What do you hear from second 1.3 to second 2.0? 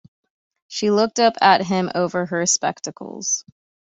at him